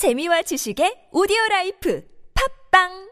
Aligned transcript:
재미와 0.00 0.40
지식의 0.48 1.12
오디오 1.12 1.36
life. 1.50 2.00
팟빵 2.32 3.09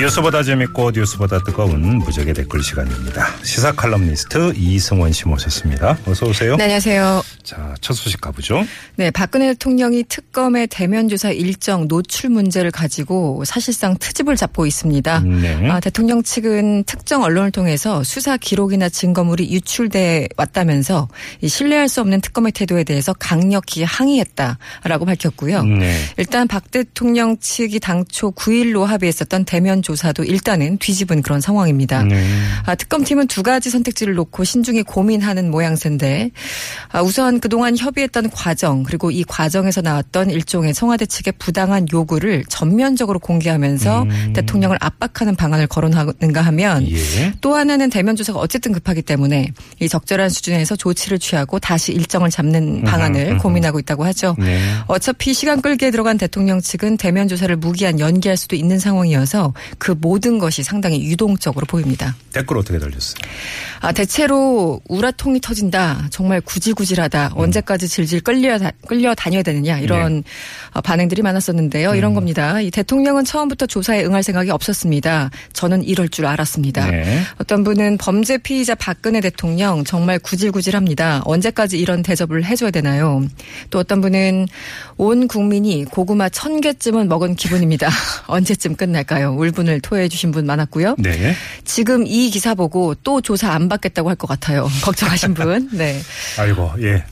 뉴스보다 0.00 0.42
재밌고 0.42 0.92
뉴스보다 0.92 1.42
뜨거운 1.42 1.98
무적의 1.98 2.32
댓글 2.32 2.62
시간입니다. 2.62 3.26
시사 3.42 3.72
칼럼니스트 3.72 4.54
이승원 4.56 5.12
씨 5.12 5.28
모셨습니다. 5.28 5.98
어서 6.06 6.24
오세요. 6.24 6.56
네, 6.56 6.64
안녕하세요. 6.64 7.22
자, 7.42 7.74
첫 7.82 7.92
소식 7.92 8.18
가보죠. 8.18 8.64
네, 8.96 9.10
박근혜 9.10 9.48
대통령이 9.48 10.04
특검의 10.04 10.68
대면 10.68 11.10
조사 11.10 11.30
일정 11.30 11.86
노출 11.86 12.30
문제를 12.30 12.70
가지고 12.70 13.44
사실상 13.44 13.94
트집을 13.98 14.36
잡고 14.36 14.64
있습니다. 14.64 15.20
네. 15.20 15.68
아, 15.68 15.80
대통령 15.80 16.22
측은 16.22 16.84
특정 16.84 17.22
언론을 17.22 17.50
통해서 17.50 18.02
수사 18.02 18.38
기록이나 18.38 18.88
증거물이 18.88 19.52
유출돼 19.52 20.28
왔다면서 20.38 21.08
이 21.42 21.48
신뢰할 21.48 21.90
수 21.90 22.00
없는 22.00 22.22
특검의 22.22 22.52
태도에 22.52 22.84
대해서 22.84 23.12
강력히 23.12 23.82
항의했다라고 23.82 25.04
밝혔고요. 25.04 25.62
네. 25.64 25.94
일단 26.16 26.48
박 26.48 26.70
대통령 26.70 27.36
측이 27.38 27.80
당초 27.80 28.30
9일로 28.30 28.86
합의했었던 28.86 29.44
대면 29.44 29.82
조사 29.82 29.89
도 30.14 30.24
일단은 30.24 30.78
뒤집은 30.78 31.22
그런 31.22 31.40
상황입니다. 31.40 32.02
네. 32.02 32.24
아, 32.64 32.74
특검팀은 32.74 33.26
두 33.28 33.42
가지 33.42 33.70
선택지를 33.70 34.14
놓고 34.14 34.44
신중히 34.44 34.82
고민하는 34.82 35.50
모양새인데 35.50 36.30
아, 36.90 37.02
우선 37.02 37.38
그동안 37.38 37.76
협의했던 37.76 38.30
과정 38.30 38.82
그리고 38.82 39.10
이 39.10 39.22
과정에서 39.24 39.80
나왔던 39.82 40.30
일종의 40.30 40.74
청와대 40.74 41.06
측의 41.06 41.34
부당한 41.38 41.86
요구를 41.92 42.44
전면적으로 42.48 43.18
공개하면서 43.18 44.02
음. 44.02 44.32
대통령을 44.34 44.78
압박하는 44.80 45.36
방안을 45.36 45.66
거론하는가 45.66 46.40
하면 46.40 46.88
예. 46.90 47.32
또 47.40 47.54
하나는 47.54 47.90
대면 47.90 48.16
조사가 48.16 48.38
어쨌든 48.38 48.72
급하기 48.72 49.02
때문에 49.02 49.52
이 49.80 49.88
적절한 49.88 50.30
수준에서 50.30 50.76
조치를 50.76 51.18
취하고 51.18 51.58
다시 51.58 51.92
일정을 51.92 52.30
잡는 52.30 52.82
방안을 52.84 53.32
음흠. 53.32 53.42
고민하고 53.42 53.78
있다고 53.78 54.04
하죠. 54.06 54.34
네. 54.38 54.60
어차피 54.86 55.34
시간 55.34 55.60
끌기에 55.60 55.90
들어간 55.90 56.18
대통령 56.18 56.60
측은 56.60 56.96
대면 56.96 57.28
조사를 57.28 57.54
무기한 57.56 58.00
연기할 58.00 58.36
수도 58.36 58.56
있는 58.56 58.78
상황이어서 58.78 59.52
그 59.80 59.94
모든 59.98 60.38
것이 60.38 60.62
상당히 60.62 61.02
유동적으로 61.02 61.64
보입니다. 61.64 62.14
댓글 62.32 62.58
어떻게 62.58 62.78
달렸어요? 62.78 63.16
아, 63.80 63.92
대체로 63.92 64.78
우라통이 64.88 65.40
터진다. 65.40 66.08
정말 66.10 66.42
구질구질하다. 66.42 67.32
언제까지 67.34 67.88
질질 67.88 68.20
끌려, 68.20 68.58
다, 68.58 68.70
끌려 68.86 69.14
다녀야 69.14 69.42
되느냐. 69.42 69.78
이런 69.78 70.22
어, 70.74 70.82
반응들이 70.82 71.22
많았었는데요. 71.22 71.94
이런 71.94 72.12
겁니다. 72.12 72.60
이 72.60 72.70
대통령은 72.70 73.24
처음부터 73.24 73.64
조사에 73.64 74.04
응할 74.04 74.22
생각이 74.22 74.50
없었습니다. 74.50 75.30
저는 75.54 75.82
이럴 75.82 76.10
줄 76.10 76.26
알았습니다. 76.26 76.90
네. 76.90 77.22
어떤 77.40 77.64
분은 77.64 77.96
범죄 77.96 78.36
피의자 78.36 78.74
박근혜 78.74 79.22
대통령 79.22 79.82
정말 79.84 80.18
구질구질합니다. 80.18 81.22
언제까지 81.24 81.78
이런 81.78 82.02
대접을 82.02 82.44
해줘야 82.44 82.70
되나요? 82.70 83.24
또 83.70 83.78
어떤 83.78 84.02
분은 84.02 84.46
온 84.98 85.26
국민이 85.26 85.86
고구마 85.86 86.28
천 86.28 86.60
개쯤은 86.60 87.08
먹은 87.08 87.34
기분입니다. 87.34 87.88
언제쯤 88.26 88.76
끝날까요? 88.76 89.34
울분을 89.36 89.69
토해해 89.78 90.08
주신 90.08 90.32
분 90.32 90.46
많았고요. 90.46 90.96
네. 90.98 91.34
지금 91.64 92.04
이 92.06 92.30
기사 92.30 92.54
보고 92.54 92.94
또 92.96 93.20
조사 93.20 93.52
안 93.52 93.68
받겠다고 93.68 94.08
할 94.08 94.16
것 94.16 94.26
같아요. 94.26 94.68
걱정하신 94.82 95.34
분. 95.34 95.68
네. 95.72 96.00
아이고, 96.38 96.72
예. 96.80 97.04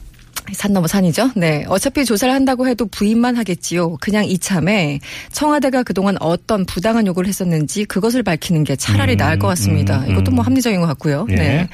산 0.52 0.72
넘어 0.72 0.86
산이죠. 0.86 1.32
네. 1.36 1.64
어차피 1.68 2.04
조사를 2.06 2.32
한다고 2.32 2.66
해도 2.66 2.86
부인만 2.86 3.36
하겠지요. 3.36 3.96
그냥 4.00 4.24
이참에 4.24 4.98
청와대가 5.30 5.82
그동안 5.82 6.16
어떤 6.20 6.64
부당한 6.64 7.06
요구를 7.06 7.28
했었는지 7.28 7.84
그것을 7.84 8.22
밝히는 8.22 8.64
게 8.64 8.74
차라리 8.74 9.12
음, 9.12 9.16
나을 9.18 9.38
것 9.38 9.46
같습니다. 9.48 10.00
음, 10.00 10.10
이것도 10.10 10.30
뭐 10.30 10.42
음. 10.42 10.46
합리적인 10.46 10.80
것 10.80 10.86
같고요. 10.86 11.26
예. 11.30 11.34
네. 11.34 11.68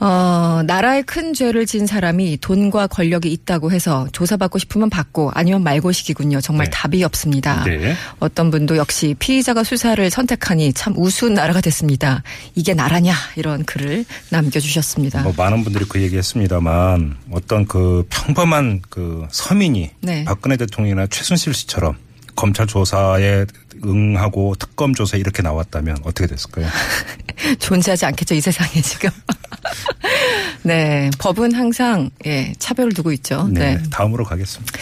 어, 0.00 0.62
나라에 0.66 1.02
큰 1.02 1.34
죄를 1.34 1.66
진 1.66 1.86
사람이 1.86 2.38
돈과 2.40 2.86
권력이 2.86 3.30
있다고 3.30 3.70
해서 3.70 4.08
조사받고 4.12 4.58
싶으면 4.58 4.88
받고 4.88 5.30
아니면 5.34 5.62
말고식이군요. 5.62 6.40
정말 6.40 6.66
네. 6.66 6.70
답이 6.70 7.04
없습니다. 7.04 7.64
네. 7.64 7.94
어떤 8.18 8.50
분도 8.50 8.78
역시 8.78 9.14
피의자가 9.18 9.62
수사를 9.62 10.08
선택하니 10.08 10.72
참 10.72 10.94
우스운 10.96 11.34
나라가 11.34 11.60
됐습니다. 11.60 12.22
이게 12.54 12.72
나라냐 12.72 13.12
이런 13.36 13.64
글을 13.64 14.06
남겨주셨습니다. 14.30 15.22
뭐 15.22 15.34
많은 15.36 15.62
분들이 15.64 15.84
그 15.86 16.00
얘기 16.00 16.16
했습니다만 16.16 17.16
어떤 17.30 17.66
그 17.66 18.06
평범한 18.08 18.80
그 18.88 19.26
서민이 19.30 19.90
네. 20.00 20.24
박근혜 20.24 20.56
대통령이나 20.56 21.08
최순실 21.08 21.52
씨처럼 21.52 21.96
검찰 22.36 22.66
조사에 22.66 23.44
응하고 23.84 24.54
특검 24.58 24.94
조사에 24.94 25.20
이렇게 25.20 25.42
나왔다면 25.42 25.98
어떻게 26.04 26.26
됐을까요? 26.26 26.68
존재하지 27.60 28.06
않겠죠 28.06 28.34
이 28.34 28.40
세상에 28.40 28.80
지금. 28.80 29.10
네, 30.62 31.10
법은 31.18 31.54
항상 31.54 32.10
예 32.26 32.52
차별을 32.58 32.92
두고 32.92 33.12
있죠. 33.12 33.48
네. 33.50 33.76
네. 33.76 33.82
다음으로 33.90 34.24
가겠습니다. 34.24 34.72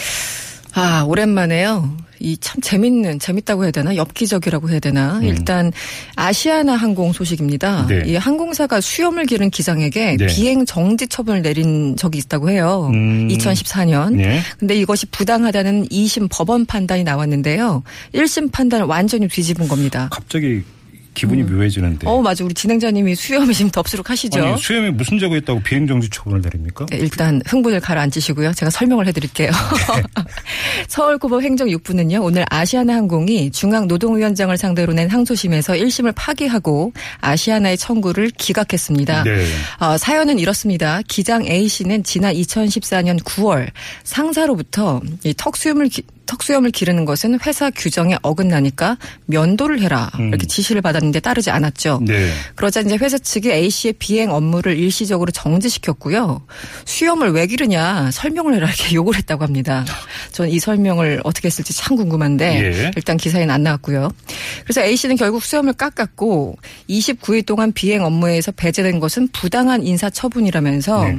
아 0.75 1.05
오랜만에요. 1.07 1.97
이 2.21 2.37
참 2.41 2.61
재밌는 2.61 3.21
재밌다고 3.21 3.63
해야 3.63 3.71
되나 3.71 3.95
엽기적이라고 3.95 4.71
해야 4.71 4.81
되나 4.81 5.21
일단 5.23 5.73
아시아나 6.17 6.75
항공 6.75 7.13
소식입니다. 7.13 7.83
음. 7.83 7.87
네. 7.87 8.03
이 8.07 8.17
항공사가 8.17 8.81
수염을 8.81 9.27
기른 9.27 9.51
기장에게 9.51 10.17
네. 10.17 10.27
비행 10.27 10.67
정지 10.67 11.07
처분을 11.07 11.43
내린 11.43 11.97
적이 11.97 12.19
있다고 12.19 12.51
해요. 12.51 12.91
음. 12.93 13.29
2014년. 13.29 14.15
네. 14.17 14.41
근데 14.59 14.75
이것이 14.75 15.07
부당하다는 15.07 15.89
2심 15.89 16.29
법원 16.31 16.67
판단이 16.67 17.05
나왔는데요. 17.05 17.83
1심 18.15 18.51
판단을 18.51 18.87
완전히 18.87 19.29
뒤집은 19.29 19.69
겁니다. 19.69 20.09
갑자기 20.11 20.63
기분이 21.19 21.43
묘해지는데. 21.43 22.07
어, 22.09 22.21
맞아. 22.23 22.45
우리 22.45 22.55
진행자님이 22.55 23.15
수염이 23.15 23.53
지금 23.55 23.71
덥수룩 23.71 24.09
하시죠? 24.11 24.41
네. 24.41 24.47
아니 24.53 24.61
수염에 24.61 24.91
무슨 24.91 25.19
죄가 25.19 25.37
있다고 25.37 25.61
비행정지 25.63 26.09
처분을 26.11 26.41
내립니까? 26.43 26.87
네, 26.91 26.99
일단 26.99 27.41
흥분을 27.47 27.81
가라앉히시고요. 27.81 28.53
제가 28.55 28.71
설명을 28.71 29.07
해드릴게요. 29.09 29.51
서울고법 30.89 31.43
행정 31.43 31.69
6부는요. 31.69 32.23
오늘 32.23 32.45
아시아나항공이 32.51 33.51
중앙노동위원장을 33.51 34.57
상대로 34.57 34.93
낸 34.93 35.09
항소심에서 35.09 35.75
1심을 35.75 36.13
파기하고 36.15 36.93
아시아나의 37.21 37.77
청구를 37.79 38.31
기각했습니다. 38.31 39.25
네. 39.25 39.45
어, 39.81 39.97
사연은 39.99 40.39
이렇습니다. 40.39 41.01
기장 41.09 41.45
A 41.47 41.69
씨는 41.69 42.05
지난 42.05 42.35
2014년 42.35 43.23
9월 43.23 43.69
상사로부터 44.05 45.01
이 45.25 45.35
턱수염을 45.37 45.89
기- 45.89 46.03
턱수염을 46.29 46.71
기르는 46.71 47.05
것은 47.05 47.39
회사 47.45 47.71
규정에 47.71 48.17
어긋나니까 48.23 48.99
면도를 49.27 49.81
해라 49.81 50.11
이렇게 50.19 50.47
지시를 50.47 50.83
받았는데 50.83 51.21
따르지 51.21 51.51
않았죠. 51.51 52.01
네. 52.07 52.31
그러자 52.55 52.81
이제 52.81 52.97
회사 52.97 53.19
측이 53.19 53.51
A 53.51 53.71
씨의 53.71 53.95
비행 53.99 54.31
업무를 54.31 54.79
일시적으로 54.79 55.33
정지시켰고요. 55.33 56.43
수염을 56.85 57.33
왜 57.33 57.47
기르냐 57.47 58.11
설명을 58.13 58.55
해라 58.55 58.69
이렇게 58.69 58.95
요구를 58.95 59.19
했다고 59.19 59.43
합니다. 59.43 59.85
저는 60.33 60.51
이 60.51 60.61
설명을 60.61 61.23
어떻게 61.25 61.47
했을지 61.47 61.75
참 61.75 61.97
궁금한데 61.97 62.47
예. 62.63 62.91
일단 62.95 63.17
기사에는 63.17 63.53
안 63.53 63.63
나왔고요. 63.63 64.13
그래서 64.65 64.83
A 64.83 64.97
씨는 64.97 65.17
결국 65.17 65.43
수염을 65.43 65.73
깎았고 65.73 66.59
29일 66.91 67.47
동안 67.47 67.73
비행 67.73 68.05
업무에서 68.05 68.53
배제된 68.53 69.01
것은 69.01 69.29
부당한 69.29 69.83
인사 69.83 70.11
처분이라면서 70.11 71.05
네. 71.05 71.19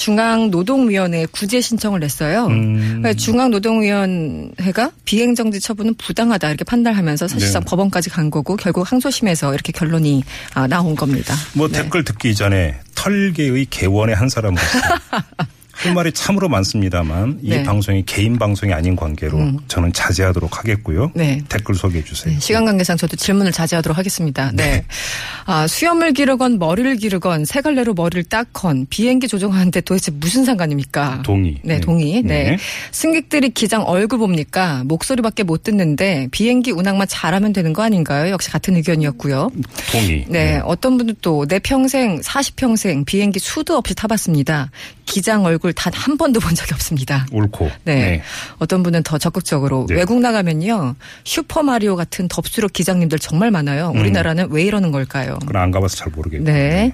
중앙노동위원회에 0.00 1.26
구제 1.30 1.60
신청을 1.60 2.00
냈어요. 2.00 2.46
음. 2.46 2.76
그러니까 2.78 3.12
중앙노동위원회가 3.14 4.92
비행정지 5.04 5.60
처분은 5.60 5.94
부당하다 5.94 6.48
이렇게 6.48 6.64
판단하면서 6.64 7.28
사실상 7.28 7.60
네. 7.62 7.66
법원까지 7.68 8.08
간 8.08 8.30
거고 8.30 8.56
결국 8.56 8.90
항소심에서 8.90 9.52
이렇게 9.52 9.72
결론이 9.72 10.22
아, 10.54 10.66
나온 10.66 10.94
겁니다. 10.94 11.34
뭐 11.52 11.68
네. 11.68 11.82
댓글 11.82 12.02
듣기 12.04 12.34
전에 12.34 12.80
털계의 12.94 13.66
개원의 13.68 14.14
한 14.14 14.30
사람으로서 14.30 14.78
할 15.82 15.94
말이 15.94 16.12
참으로 16.12 16.48
많습니다만 16.48 17.40
이 17.42 17.50
네. 17.50 17.58
음. 17.58 17.64
방송이 17.64 18.02
개인 18.06 18.38
방송이 18.38 18.72
아닌 18.72 18.96
관계로 18.96 19.52
저는 19.68 19.92
자제하도록 19.92 20.58
하겠고요. 20.58 21.10
네. 21.14 21.42
댓글 21.48 21.74
소개해 21.74 22.04
주세요. 22.04 22.38
시간 22.40 22.64
관계상 22.64 22.96
저도 22.96 23.16
질문을 23.16 23.52
자제하도록 23.52 23.96
하겠습니다. 23.98 24.50
네. 24.54 24.84
아, 25.46 25.66
수염을 25.66 26.12
기르건 26.12 26.58
머리를 26.58 26.96
기르건 26.96 27.44
세 27.44 27.60
갈래로 27.60 27.94
머리를 27.94 28.24
닦건 28.24 28.86
비행기 28.88 29.28
조종하는데 29.28 29.80
도대체 29.82 30.10
무슨 30.12 30.44
상관입니까? 30.44 31.22
동의. 31.22 31.58
네, 31.62 31.80
동의. 31.80 32.22
네. 32.22 32.50
네. 32.50 32.58
승객들이 32.92 33.50
기장 33.50 33.82
얼굴 33.82 34.18
봅니까? 34.18 34.82
목소리밖에 34.84 35.42
못 35.42 35.62
듣는데 35.62 36.28
비행기 36.30 36.70
운항만 36.70 37.08
잘하면 37.08 37.52
되는 37.52 37.72
거 37.72 37.82
아닌가요? 37.82 38.30
역시 38.30 38.50
같은 38.50 38.76
의견이었고요. 38.76 39.50
동의. 39.92 40.24
네, 40.28 40.60
어떤 40.64 40.96
분은 40.96 41.16
또 41.20 41.40
내 41.50 41.58
평생 41.58 42.20
40평생 42.20 43.04
비행기 43.04 43.40
수도 43.40 43.76
없이 43.76 43.94
타봤습니다. 43.94 44.70
기장 45.10 45.44
얼굴 45.44 45.72
단 45.72 45.90
한 45.92 46.16
번도 46.16 46.38
본 46.40 46.54
적이 46.54 46.72
없습니다. 46.74 47.26
옳고. 47.32 47.68
네. 47.84 48.22
어떤 48.58 48.82
분은 48.84 49.02
더 49.02 49.18
적극적으로 49.18 49.86
네. 49.88 49.96
외국 49.96 50.20
나가면요. 50.20 50.94
슈퍼 51.24 51.62
마리오 51.64 51.96
같은 51.96 52.28
덥수로 52.28 52.68
기장님들 52.68 53.18
정말 53.18 53.50
많아요. 53.50 53.92
우리나라는 53.96 54.46
왜 54.50 54.62
이러는 54.62 54.92
걸까요? 54.92 55.36
그건 55.40 55.60
안 55.60 55.70
가봐서 55.72 55.96
잘 55.96 56.12
모르겠고. 56.14 56.44
네. 56.44 56.92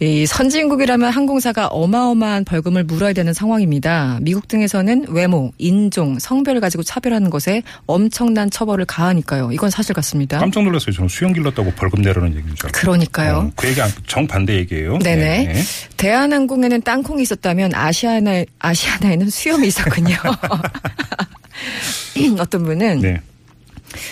이 0.00 0.26
선진국이라면 0.26 1.10
항공사가 1.10 1.68
어마어마한 1.68 2.44
벌금을 2.44 2.84
물어야 2.84 3.14
되는 3.14 3.32
상황입니다. 3.32 4.18
미국 4.20 4.46
등에서는 4.46 5.06
외모, 5.08 5.52
인종, 5.58 6.18
성별을 6.18 6.60
가지고 6.60 6.82
차별하는 6.82 7.30
것에 7.30 7.62
엄청난 7.86 8.50
처벌을 8.50 8.84
가하니까요. 8.84 9.50
이건 9.52 9.70
사실 9.70 9.94
같습니다. 9.94 10.38
깜짝 10.38 10.62
놀랐어요. 10.64 10.92
저는 10.92 11.08
수영 11.08 11.32
길렀다고 11.32 11.72
벌금 11.72 12.02
내라는 12.02 12.28
얘기인 12.36 12.54
줄 12.56 12.66
알고. 12.66 12.78
그러니까요. 12.78 13.36
어, 13.36 13.52
그 13.56 13.68
얘기 13.68 13.80
안- 13.80 13.90
정반대 14.06 14.54
얘기예요. 14.56 14.98
네네. 14.98 15.44
네. 15.52 15.62
대한항공에는 15.96 16.82
땅콩이 16.82 17.22
있었다 17.22 17.53
면 17.54 17.74
아시아나, 17.74 18.44
아시아나에는 18.58 19.30
수염이 19.30 19.68
있었군요. 19.68 20.16
어떤 22.38 22.64
분은 22.64 23.00
네. 23.00 23.20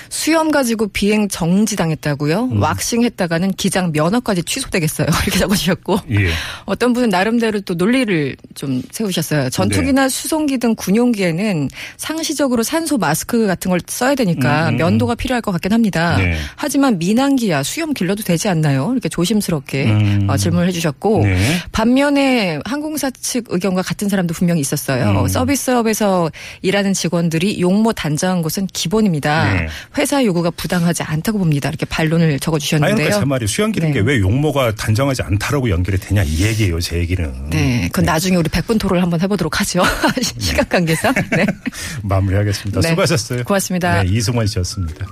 수염 0.08 0.50
가지고 0.50 0.88
비행 0.88 1.28
정지당했다고요. 1.28 2.44
음. 2.52 2.62
왁싱 2.62 3.02
했다가는 3.02 3.52
기장 3.52 3.92
면허까지 3.92 4.42
취소되겠어요. 4.44 5.06
이렇게 5.26 5.38
적으셨고 5.38 5.98
예. 6.10 6.30
어떤 6.64 6.92
분은 6.92 7.08
나름대로 7.08 7.60
또 7.60 7.74
논리를 7.74 8.36
좀 8.54 8.82
세우셨어요. 8.90 9.50
전투기나 9.50 10.08
수송기 10.08 10.58
등 10.58 10.74
군용기에는 10.74 11.68
상시적으로 11.96 12.62
산소 12.62 12.98
마스크 12.98 13.46
같은 13.46 13.70
걸 13.70 13.80
써야 13.86 14.14
되니까 14.14 14.68
음, 14.68 14.74
음, 14.74 14.76
면도가 14.76 15.14
필요할 15.14 15.42
것 15.42 15.52
같긴 15.52 15.72
합니다. 15.72 16.16
네. 16.16 16.36
하지만 16.56 16.98
민항기야 16.98 17.62
수염 17.62 17.92
길러도 17.94 18.22
되지 18.22 18.48
않나요? 18.48 18.90
이렇게 18.92 19.08
조심스럽게 19.08 19.84
음. 19.84 20.26
어, 20.28 20.36
질문을 20.36 20.68
해주셨고 20.68 21.24
네. 21.24 21.56
반면에 21.72 22.58
항공사 22.64 23.10
측 23.10 23.46
의견과 23.48 23.82
같은 23.82 24.08
사람도 24.08 24.34
분명히 24.34 24.60
있었어요. 24.60 25.22
음. 25.22 25.28
서비스업에서 25.28 26.30
일하는 26.62 26.92
직원들이 26.92 27.60
용모 27.60 27.92
단정한 27.92 28.42
것은 28.42 28.66
기본입니다. 28.72 29.66
네. 29.94 30.00
회사 30.00 30.24
요구가 30.24 30.50
부당하지 30.50 31.02
않다고 31.02 31.38
봅니다. 31.38 31.68
이렇게 31.68 31.86
반론을 31.86 32.40
적어주셨는데요. 32.40 32.96
그러니까 32.96 33.20
제 33.20 33.24
말이 33.24 33.46
수영 33.46 33.72
기른 33.72 33.88
네. 33.88 33.94
게왜 33.94 34.20
용모가 34.20 34.74
단정하지 34.74 35.22
않다라고 35.22 35.70
연결이 35.70 35.98
되냐 35.98 36.22
이 36.22 36.42
얘기예요. 36.42 36.80
제 36.80 36.98
얘기는. 36.98 37.50
네, 37.50 37.88
그건 37.88 38.04
나중에 38.04 38.36
우리 38.36 38.48
백분 38.48 38.78
토론을 38.78 39.02
한번 39.02 39.20
해보도록 39.20 39.60
하죠. 39.60 39.82
시간 40.38 40.68
관계상. 40.68 41.14
네. 41.36 41.46
마무리하겠습니다. 42.02 42.80
네. 42.80 42.88
수고하셨어요. 42.88 43.44
고맙습니다. 43.44 44.02
네, 44.02 44.10
이승원 44.10 44.46
씨였습니다. 44.46 45.06